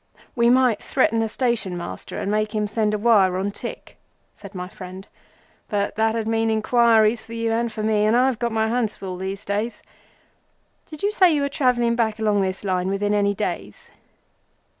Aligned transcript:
"We 0.35 0.49
might 0.49 0.81
threaten 0.81 1.21
a 1.21 1.29
Station 1.29 1.77
master, 1.77 2.19
and 2.19 2.31
make 2.31 2.55
him 2.55 2.65
send 2.65 2.95
a 2.95 2.97
wire 2.97 3.37
on 3.37 3.51
tick," 3.51 3.97
said 4.33 4.55
my 4.55 4.67
friend, 4.67 5.07
"but 5.69 5.93
that'd 5.95 6.27
mean 6.27 6.49
inquiries 6.49 7.23
for 7.23 7.33
you 7.33 7.51
and 7.51 7.71
for 7.71 7.83
me, 7.83 8.05
and 8.07 8.17
I've 8.17 8.39
got 8.39 8.51
my 8.51 8.67
hands 8.67 8.95
full 8.95 9.15
these 9.15 9.45
days. 9.45 9.83
Did 10.87 11.03
you 11.03 11.11
say 11.11 11.31
you 11.31 11.43
are 11.43 11.49
travelling 11.49 11.95
back 11.95 12.17
along 12.17 12.41
this 12.41 12.63
line 12.63 12.87
within 12.87 13.13
any 13.13 13.35
days?" 13.35 13.91